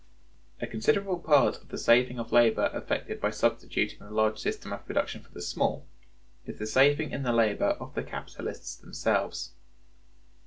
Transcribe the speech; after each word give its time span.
A 0.59 0.65
considerable 0.65 1.19
part 1.19 1.57
of 1.61 1.69
the 1.69 1.77
saving 1.77 2.17
of 2.17 2.31
labor 2.31 2.71
effected 2.73 3.21
by 3.21 3.29
substituting 3.29 3.99
the 3.99 4.09
large 4.09 4.39
system 4.39 4.73
of 4.73 4.83
production 4.83 5.21
for 5.21 5.31
the 5.31 5.43
small, 5.43 5.85
is 6.47 6.57
the 6.57 6.65
saving 6.65 7.11
in 7.11 7.21
the 7.21 7.31
labor 7.31 7.77
of 7.79 7.93
the 7.93 8.01
capitalists 8.01 8.75
themselves. 8.75 9.51